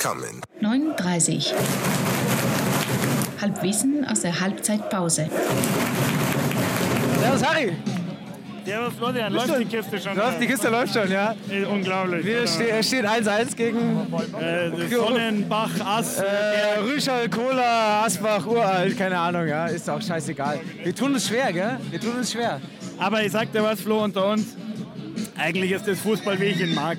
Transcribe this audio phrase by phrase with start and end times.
[0.00, 0.40] coming.
[0.60, 1.54] 39.
[3.40, 5.28] Halbwissen aus der Halbzeitpause.
[7.20, 7.76] Servus Harry.
[8.64, 10.16] Servus Florian, läuft die Kiste schon?
[10.16, 11.34] Läuft, die Kiste läuft schon, ja.
[11.70, 12.24] Unglaublich.
[12.24, 14.06] Wir ste es steht 1-1 gegen
[14.38, 19.66] Äh, Sonnenbach, Ass, äh, Rüschel, Cola, Asbach, Uralt, keine Ahnung, ja.
[19.66, 20.60] Ist auch scheißegal.
[20.82, 21.78] Wir tun uns schwer, gell?
[21.90, 22.60] Wir tun uns schwer.
[22.98, 24.56] Aber ich sag dir was, Flo, unter uns.
[25.36, 26.98] Eigentlich ist das Fußball, wie ich ihn mag.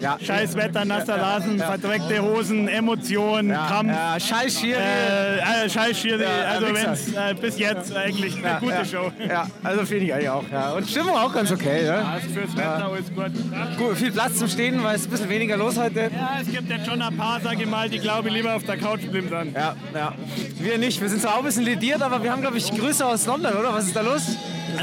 [0.00, 0.18] Ja.
[0.18, 3.92] Scheiß Wetter, nasser Rasen, verdreckte Hosen, Emotionen, Ja, Kampf.
[3.92, 4.80] ja, Scheiß Schiri.
[4.80, 8.84] Äh, äh, Scheiß Schiri, Ja, also wenn's äh, bis jetzt eigentlich eine ja, gute ja,
[8.84, 9.12] Show.
[9.28, 10.72] Ja, also finde ich eigentlich auch, ja.
[10.72, 12.12] Und Stimmung auch ganz okay, ja.
[12.14, 13.78] Also fürs Wetter alles gut.
[13.78, 16.10] Gut, viel Platz zum Stehen, weil es ein bisschen weniger los heute.
[16.14, 18.64] Ja, es gibt jetzt schon ein paar, sag ich mal, die glaube ich lieber auf
[18.64, 19.52] der Couch bleiben dann.
[19.52, 20.14] Ja, ja.
[20.58, 21.00] Wir nicht.
[21.00, 23.52] Wir sind zwar auch ein bisschen lediert, aber wir haben, glaube ich, Grüße aus London,
[23.54, 23.72] oder?
[23.74, 24.22] Was ist da los?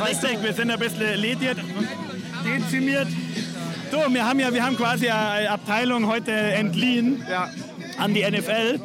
[0.08, 1.58] Richtig, wir sind ein bisschen lediert,
[2.46, 3.08] dezimiert.
[3.92, 7.50] So, wir haben ja, wir haben quasi eine Abteilung heute entliehen Ja.
[7.98, 8.80] an die NFL.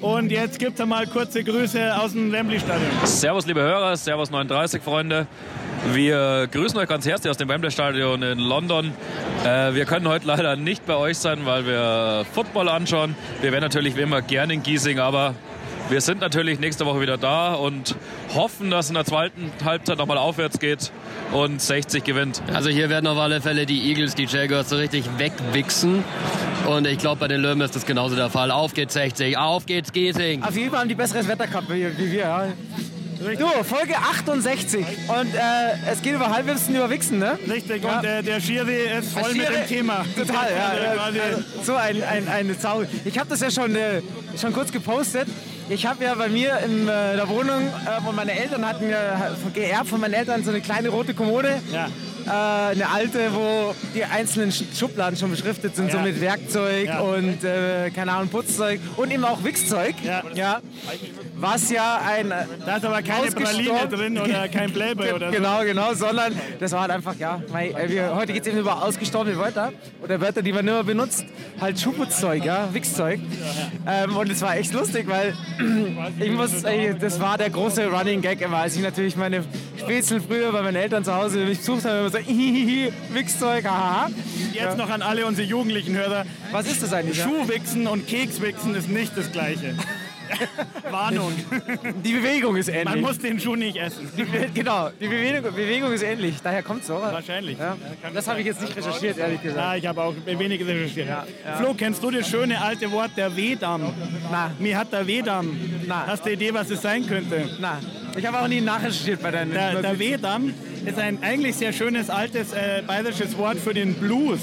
[0.00, 2.90] Und jetzt gibt es mal kurze Grüße aus dem Wembley-Stadion.
[3.04, 5.26] Servus, liebe Hörer, Servus 39, Freunde.
[5.92, 8.92] Wir grüßen euch ganz herzlich aus dem Wembley Stadion in London.
[9.44, 13.14] Äh, wir können heute leider nicht bei euch sein, weil wir Football anschauen.
[13.40, 15.34] Wir wären natürlich wie immer gerne in Giesing, aber
[15.88, 17.94] wir sind natürlich nächste Woche wieder da und
[18.34, 20.90] hoffen, dass in der zweiten Halbzeit nochmal aufwärts geht
[21.32, 22.42] und 60 gewinnt.
[22.52, 26.02] Also hier werden auf alle Fälle die Eagles, die Jaguars so richtig wegwichsen.
[26.66, 28.50] Und ich glaube, bei den Löwen ist das genauso der Fall.
[28.50, 30.42] Auf geht's 60, auf geht's Giesing.
[30.42, 32.18] Auf jeden Fall haben die besseres Wetter gehabt wie, wie wir.
[32.18, 32.48] Ja.
[33.38, 34.84] Du, Folge 68.
[35.08, 35.38] Und äh,
[35.90, 37.38] es geht über Halbwissen, über Wichsen, ne?
[37.48, 37.98] Richtig, Ja.
[37.98, 40.04] und äh, der Schiri ist voll mit Schiri- dem Thema.
[40.16, 40.72] Total, ja.
[41.04, 41.24] Also ja.
[41.24, 42.82] Also, so ein, ein, eine Sau.
[43.04, 44.02] Ich habe das ja schon, äh,
[44.40, 45.28] schon kurz gepostet.
[45.68, 49.30] Ich habe ja bei mir in äh, der Wohnung, äh, und meine Eltern hatten ja
[49.54, 51.60] geerbt von meinen Eltern so eine kleine rote Kommode.
[51.72, 51.88] Ja.
[52.26, 56.02] Äh, eine alte, wo die einzelnen Sch- Schubladen schon beschriftet sind, so Ja.
[56.02, 57.00] mit Werkzeug Ja.
[57.00, 59.94] und, äh, keine Ahnung, Putzzeug und eben auch Wichszeug.
[60.34, 60.60] Ja.
[61.44, 62.30] Was ja ein.
[62.30, 65.36] äh, Da ist aber keine Praline drin oder kein Playboy oder so.
[65.36, 68.58] Genau, genau, sondern das war halt einfach, ja, mei, äh, wir, heute geht es eben
[68.58, 69.72] über ausgestorbene Wörter
[70.02, 71.26] oder Wörter, die man nicht mehr benutzt.
[71.60, 73.20] Halt Schuhputzzeug, ja, Wichszeug.
[73.86, 75.34] Ähm, und es war echt lustig, weil
[76.18, 79.44] ich muss, ey, das war der große Running Gag immer, als ich natürlich meine
[79.78, 84.08] Spätzle früher bei meinen Eltern zu Hause mich besucht habe, immer so, hihihi, Wichszeug, haha.
[84.52, 86.24] Jetzt noch an alle unsere jugendlichen Hörer.
[86.52, 87.18] Was ist das eigentlich?
[87.18, 87.24] ja?
[87.24, 89.74] Schuhwichsen und Kekswichsen ist nicht das Gleiche.
[90.90, 91.32] Warnung.
[92.04, 92.84] Die Bewegung ist ähnlich.
[92.86, 94.10] Man muss den Schuh nicht essen.
[94.54, 96.94] genau, die Bewegung, Bewegung ist ähnlich, daher kommt es so.
[96.94, 97.58] Wahrscheinlich.
[97.58, 97.76] Ja.
[98.12, 99.58] Das habe ich jetzt nicht recherchiert, ehrlich gesagt.
[99.60, 101.08] Ja, ich habe auch wenig recherchiert.
[101.08, 101.24] ja.
[101.56, 103.92] Flo, kennst du das schöne alte Wort der Wedamm?
[104.30, 104.50] Na.
[104.58, 105.56] Mir hat der Wedamm.
[105.86, 106.06] Na.
[106.06, 107.48] Hast du eine Idee, was es sein könnte?
[107.60, 107.78] Na,
[108.16, 110.54] ich habe auch nie nachrecherchiert bei deinen Der, der Notizen.
[110.84, 114.40] Ist ein eigentlich sehr schönes altes äh, bayerisches Wort für den Blues.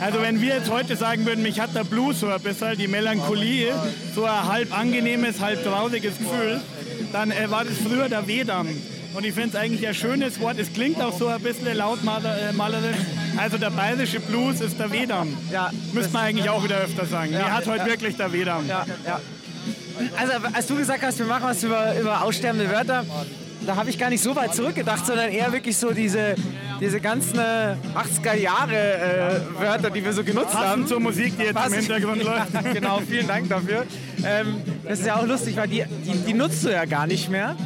[0.00, 2.88] Also wenn wir jetzt heute sagen würden, mich hat der Blues so ein bisschen, die
[2.88, 3.72] Melancholie,
[4.14, 6.60] so ein halb angenehmes, halb trauriges Gefühl,
[7.12, 8.68] dann äh, war das früher der Wedamm.
[9.14, 10.58] Und ich finde es eigentlich ein schönes Wort.
[10.58, 12.96] Es klingt auch so ein bisschen lautmalerisch.
[13.36, 15.36] Also der bayerische Blues ist der Wedamm.
[15.50, 17.32] Ja, Müsste man eigentlich auch wieder öfter sagen.
[17.32, 17.86] Ja, Mir hat heute ja.
[17.86, 18.68] wirklich der Wedamm.
[18.68, 19.20] Ja, ja.
[20.16, 23.04] Also, als du gesagt hast, wir machen was über, über aussterbende Wörter,
[23.68, 26.34] da habe ich gar nicht so weit zurückgedacht, sondern eher wirklich so diese,
[26.80, 30.64] diese ganzen äh, 80er Jahre äh, Wörter, die wir so genutzt haben.
[30.64, 32.54] Passend zur Musik, die jetzt im Passend- Hintergrund läuft.
[32.54, 33.84] Ja, genau, vielen Dank dafür.
[34.24, 37.28] Ähm, das ist ja auch lustig, weil die, die, die nutzt du ja gar nicht
[37.30, 37.56] mehr.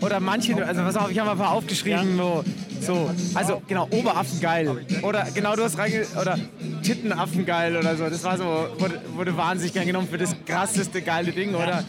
[0.00, 2.42] Oder manche, also pass auf, ich habe mal ein paar aufgeschrieben, wo,
[2.84, 4.84] so, also genau, Oberaffengeil.
[5.02, 6.06] Oder genau, du hast reinge...
[6.20, 6.38] Oder
[6.82, 8.08] Tittenaffengeil oder so.
[8.08, 8.44] Das war so,
[8.78, 11.54] wurde, wurde wahnsinnig gern genommen für das krasseste geile Ding.
[11.54, 11.84] Oder,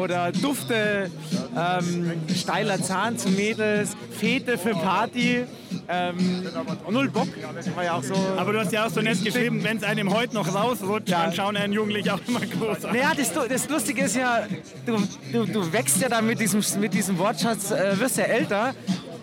[0.00, 1.10] oder Dufte,
[1.56, 5.44] ähm, steiler Zahn zu Mädels, Fete für Party.
[5.88, 6.44] Ähm,
[6.88, 7.28] null Bock,
[7.74, 8.14] war ja auch so.
[8.36, 11.24] Aber du hast ja auch so nett geschrieben, wenn es einem heute noch rausrutscht, Ja.
[11.24, 12.92] dann schauen einen Jugendlichen auch immer groß an.
[12.94, 14.46] Naja, das, das Lustige ist ja,
[14.86, 14.96] du,
[15.32, 18.74] du, du wächst ja dann mit diesem, mit diesem Wortschatz, äh, wirst ja älter.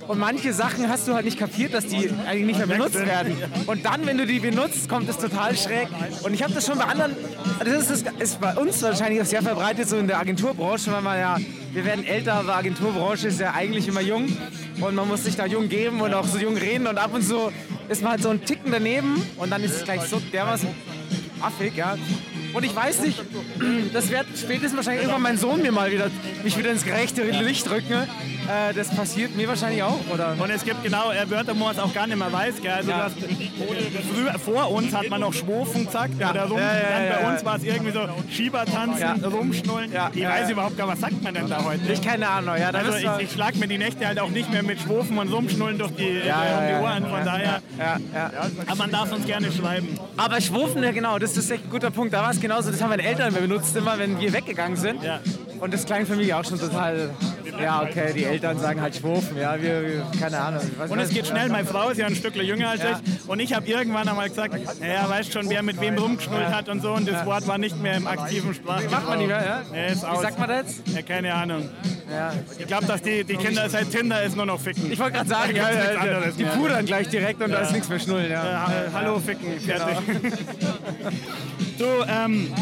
[0.08, 3.38] Und manche Sachen hast du halt nicht kapiert, dass die eigentlich nicht mehr benutzt werden.
[3.68, 5.88] Und dann, wenn du die benutzt, kommt es total schräg.
[6.24, 7.16] Und ich habe das schon bei anderen,
[7.60, 11.02] das ist, das ist bei uns wahrscheinlich auch sehr verbreitet, so in der Agenturbranche, weil
[11.02, 11.38] man ja,
[11.72, 14.38] wir werden älter, aber Agenturbranche ist ja eigentlich immer jung.
[14.82, 16.88] Und man muss sich da jung geben und auch so jung reden.
[16.88, 17.52] Und ab und zu
[17.90, 20.70] ist man halt so ein Ticken daneben und dann ist es gleich so dermaßen
[21.42, 21.98] affig, ja.
[22.54, 23.22] Und ich weiß nicht,
[23.94, 26.10] das wird spätestens wahrscheinlich irgendwann mein Sohn mir mal wieder,
[26.44, 28.08] mich wieder ins gerechte Licht rücken.
[28.48, 30.36] Äh, das passiert mir wahrscheinlich auch, oder?
[30.38, 32.62] Und es gibt genau äh, Wörter, wo man es auch gar nicht mehr weiß.
[32.62, 32.72] Gell?
[32.72, 33.04] Also Ja.
[33.06, 36.58] hast, früher, vor uns hat man noch Schwofen gesagt oder rum.
[36.58, 37.32] Ja, ja, dann ja, bei ja.
[37.32, 39.16] uns war es irgendwie so Schiebertanzen, Ja.
[39.28, 39.92] rumschnullen.
[39.92, 40.50] Ja, Ich ja, weiß ja.
[40.52, 41.92] überhaupt gar, was sagt man denn da heute?
[41.92, 42.70] Ich keine Ahnung, ja.
[42.70, 45.78] Also ich, ich schlag mir die Nächte halt auch nicht mehr mit Schwofen und Rumschnullen
[45.78, 47.04] durch die, ja, äh, ja, um die ja, Ohren.
[47.04, 48.32] Von ja, daher, Ja, ja.
[48.68, 49.98] aber man darf uns gerne schreiben.
[50.18, 52.14] Aber Schwufen, ja genau, das ist echt ein guter Punkt.
[52.14, 55.04] Da war es genauso, das haben meine Eltern benutzt immer, wenn wir weggegangen sind.
[55.64, 55.66] Ja.
[55.66, 57.10] Und das klang für mich auch schon total,
[57.62, 60.62] ja okay, die Eltern sagen halt Schwurfen, ja, wir, wir keine Ahnung.
[60.90, 61.48] Und es geht schnell.
[61.50, 63.00] Meine Frau ist ja ein Stück jünger als Ja.
[63.04, 63.30] ich.
[63.30, 66.82] Und ich habe irgendwann einmal gesagt, naja, weißt schon, wer mit wem rumgeschnullt hat und
[66.82, 66.92] so.
[66.92, 68.92] Und das Wort war nicht mehr im aktiven Sprachgebrauch.
[68.92, 69.62] Macht man nicht mehr, ja?
[69.72, 70.66] Nee, ist Wie sagt man das?
[70.94, 71.70] Ja, keine Ahnung.
[72.12, 72.34] Ja.
[72.60, 74.92] Ich glaube, dass die, die Kinder seit Tinder ist nur noch ficken.
[74.92, 78.00] Ich wollte gerade sagen, ja, ja, die pudern gleich direkt und da ist nichts mehr
[78.00, 78.30] schnullen.
[78.30, 78.68] Ja.
[78.68, 79.98] Ha- Hallo, ficken, fertig.
[80.06, 80.30] Genau.
[81.80, 82.54] du, ähm,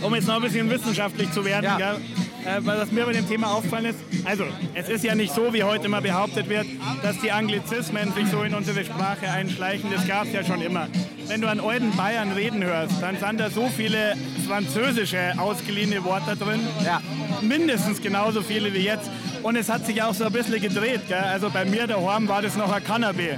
[0.00, 1.76] um jetzt noch ein bisschen wissenschaftlich zu werden, Ja.
[1.76, 1.96] gell,
[2.44, 4.44] äh, weil was mir bei dem Thema aufgefallen ist, also
[4.74, 6.66] es ist ja nicht so, wie heute immer behauptet wird,
[7.02, 10.88] dass die Anglizismen sich so in unsere Sprache einschleichen, das gab es ja schon immer.
[11.28, 14.14] Wenn du an alten Bayern reden hörst, dann sind da so viele
[14.46, 17.00] französische ausgeliehene Worte drin, Ja.
[17.42, 19.10] mindestens genauso viele wie jetzt.
[19.42, 21.00] Und es hat sich auch so ein bisschen gedreht.
[21.08, 21.16] Gell?
[21.18, 23.36] Also bei mir daheim war das noch ein Cannabis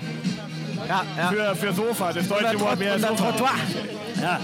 [0.89, 1.29] Ja, ja.
[1.29, 2.13] für, für Sofa.
[2.13, 3.15] Das deutsche Wort wäre Sofa.
[3.15, 3.51] Trottoir.
[4.21, 4.39] Ja.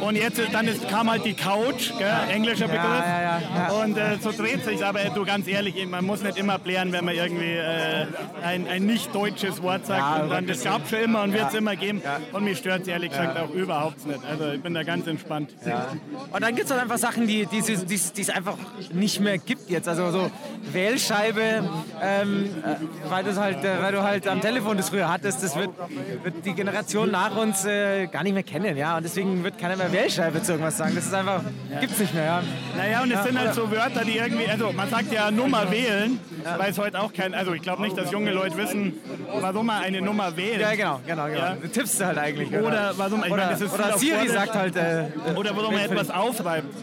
[0.00, 2.12] Und jetzt dann ist, kam halt die Couch, gell?
[2.28, 3.82] englischer Begriff.
[3.82, 7.04] Und äh, so dreht sich aber du ganz ehrlich, man muss nicht immer blären, wenn
[7.04, 8.06] man irgendwie äh,
[8.42, 10.24] ein, ein nicht deutsches Wort sagt.
[10.24, 12.02] Und dann, das gab schon immer und wird es immer geben.
[12.32, 14.20] Und mich stört es ehrlich gesagt auch überhaupt nicht.
[14.28, 15.54] Also ich bin da ganz entspannt.
[16.32, 18.56] Und dann gibt es halt einfach Sachen, die es es einfach
[18.92, 19.88] nicht mehr gibt jetzt.
[19.88, 20.30] Also so
[20.72, 21.68] Wählscheibe,
[22.02, 25.70] ähm, äh, weil, halt, äh, weil du halt am Telefon das früher hattest, das wird,
[26.22, 28.76] wird die Generation nach uns äh, gar nicht mehr kennen.
[28.76, 28.96] Ja?
[28.96, 30.94] Und deswegen wird keiner mehr Wählscheibe zu irgendwas sagen.
[30.94, 31.42] Das ist einfach,
[31.80, 32.24] gibt's nicht mehr.
[32.24, 32.42] Ja?
[32.76, 35.70] Naja, und es Ja, sind halt so Wörter, die irgendwie, also man sagt ja Nummer
[35.70, 36.18] wählen,
[36.58, 38.94] weil es heute auch kein, also ich glaube nicht, dass junge Leute wissen,
[39.40, 40.60] warum man eine Nummer wählt.
[40.60, 41.38] Ja, genau, genau, genau.
[41.38, 41.56] Ja.
[41.60, 42.48] Du tippst du halt eigentlich.
[42.48, 44.76] Oder, Oder warum, ich oder, meine, das ist oder Siri sagt halt.
[44.76, 45.06] Äh,
[45.36, 46.74] Oder warum man etwas aufreibt.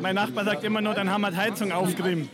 [0.00, 2.28] Mein Nachbar sagt immer nur, dann haben wir die Heizung aufgerieben.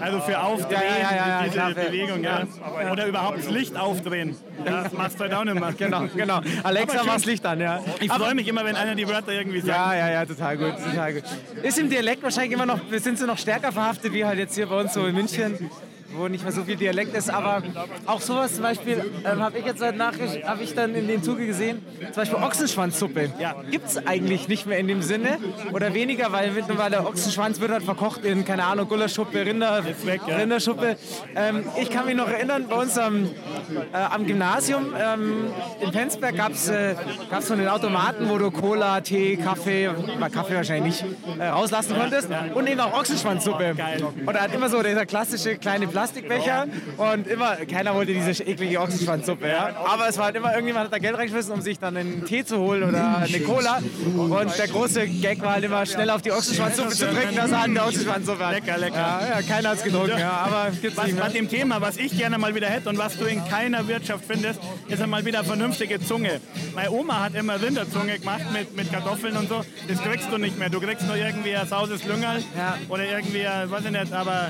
[0.00, 1.86] Also für Aufdrehen, Ja, ja, ja, diese.
[1.86, 2.22] Bewegung.
[2.22, 2.46] Ja.
[2.92, 4.36] Oder überhaupt das Licht aufdrehen.
[4.64, 5.72] Das machst du halt auch nicht mehr.
[5.72, 6.40] Genau, genau.
[6.62, 7.80] Alexa, mach das Licht an, ja.
[8.00, 9.78] Ich freue mich immer, wenn einer die Wörter irgendwie sagt.
[9.78, 11.24] Ja, ja, ja, total gut, total gut.
[11.62, 14.66] Ist im Dialekt wahrscheinlich immer noch, sind sie noch stärker verhaftet, wie halt jetzt hier
[14.66, 15.70] bei uns so in München,
[16.16, 17.62] wo nicht mehr so viel Dialekt ist, aber
[18.06, 21.22] auch sowas zum Beispiel, ähm, habe ich jetzt seit Nachricht, habe ich dann in dem
[21.22, 23.32] Zuge gesehen, zum Beispiel Ochsenschwanzsuppe.
[23.38, 23.54] Ja.
[23.70, 25.38] Gibt es eigentlich nicht mehr in dem Sinne
[25.72, 30.36] oder weniger, weil mittlerweile Ochsenschwanz wird halt verkocht in, keine Ahnung, Gulaschsuppe, Rinder, weg, ja.
[30.36, 30.96] Rinderschuppe.
[31.34, 35.46] Ähm, ich kann mich noch erinnern, bei uns am, äh, am Gymnasium ähm,
[35.80, 36.94] in Penzberg gab es äh,
[37.30, 41.04] gab's so einen Automaten, wo du Cola, Tee, Kaffee, bei Kaffee wahrscheinlich nicht,
[41.38, 43.74] äh, rauslassen konntest und eben auch Ochsenschwanzsuppe.
[44.24, 46.66] Und er hat immer so dieser klassische kleine Plastikbecher
[46.96, 49.48] und immer, keiner wollte diese eklige Ochsenschwanzsuppe.
[49.48, 49.74] Ja?
[49.86, 52.44] Aber es war halt immer, irgendjemand hat da Geld reingeschmissen, um sich dann einen Tee
[52.44, 53.80] zu holen oder eine Cola.
[54.14, 57.62] Und der große Gag war halt immer schnell auf die Ochsenschwanzsuppe zu trinken, dass er
[57.62, 58.54] an der Ochsenschwanzsuppe hat.
[58.54, 58.96] Lecker, lecker.
[58.96, 61.32] Ja, ja keiner hat es getrunken, ja, aber gibt's Was nicht bei mehr.
[61.32, 64.60] dem Thema, was ich gerne mal wieder hätte und was du in keiner Wirtschaft findest,
[64.88, 66.40] ist einmal wieder vernünftige Zunge.
[66.74, 69.62] Meine Oma hat immer Rinderzunge gemacht mit, mit Kartoffeln und so.
[69.88, 70.70] Das kriegst du nicht mehr.
[70.70, 72.76] Du kriegst nur irgendwie ein sauses Lüngerl Ja.
[72.88, 74.48] oder irgendwie, weiß ich nicht, aber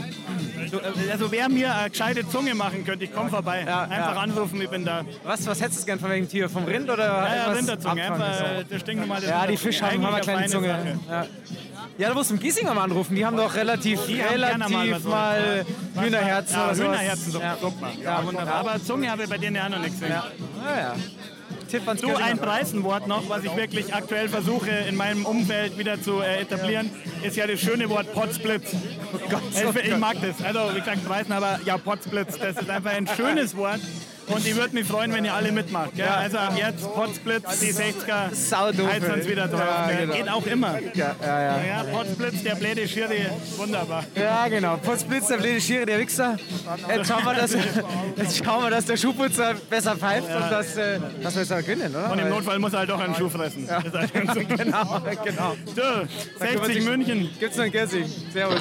[1.10, 3.64] also wer mir eine gescheite Zunge machen könnte, ich komme vorbei.
[3.66, 4.20] Ja, Einfach ja.
[4.20, 5.04] anrufen, ich bin da.
[5.25, 6.48] Was, was hättest du gern von welchem Tier?
[6.48, 9.58] Vom Rind oder Ja, ja, Rinderzunge, einfach äh, das stinknormale Ja, die Rinderzunge.
[9.72, 10.98] Fisch haben, eine kleine Zunge.
[11.08, 11.26] Ja.
[11.98, 13.14] ja, da musst du im Giesinger mal anrufen.
[13.14, 15.64] Die haben doch relativ, Die gerne mal relativ was mal,
[16.00, 16.75] Hühnerherzen ja.
[16.75, 17.56] Hühnerherzen, so, Ja.
[17.61, 17.90] super.
[18.02, 18.54] Ja, Ja, wunderbar.
[18.54, 20.12] Aber Zunge habe ich bei denen ja auch noch nichts gesehen.
[20.64, 20.94] Ja.
[21.66, 22.25] Du, Giesinger.
[22.25, 26.90] ein Preisenwort noch, was ich wirklich aktuell versuche in meinem Umfeld wieder zu äh, etablieren,
[27.23, 28.73] ist ja das schöne Wort Potsblitz.
[29.30, 29.99] Gott, Ich, oh ich Gott.
[29.99, 30.44] mag das.
[30.44, 33.80] Also, wie gesagt, Preisen, aber ja, Potsblitz, das ist einfach ein schönes Wort.
[34.28, 35.95] Und ich würde mich freuen, wenn ihr alle mitmacht.
[35.95, 36.06] Gell?
[36.06, 39.61] Also ab jetzt Potsblitz, die 60er, Saudoof, heizt uns wieder drauf.
[39.61, 40.14] Ja, genau.
[40.14, 40.78] Geht auch immer.
[40.95, 41.64] Ja, ja, ja.
[41.64, 44.04] Ja, Potsblitz, der bläde Schiri, wunderbar.
[44.14, 44.76] Ja, genau.
[44.76, 46.37] Putzblitz, der blöde Schiere, der Wichser.
[46.88, 47.52] Jetzt schauen wir, dass,
[48.16, 51.59] jetzt schauen wir, dass der Schuhputzer besser pfeift und dass, äh, dass wir es auch
[51.59, 52.12] gewinnen, oder?
[52.12, 53.66] Und im Notfall muss er halt doch einen Schuh fressen.
[53.66, 54.12] Das ist halt
[54.59, 55.56] genau, genau.
[55.75, 57.30] So, 60 München.
[57.38, 58.06] Gibt's noch ein Gessing?
[58.33, 58.61] Servus.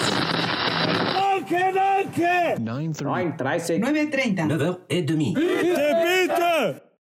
[1.45, 2.57] 9.30.
[2.59, 3.79] 9.30.
[3.79, 5.35] 9h30.
[5.35, 6.84] 9h30.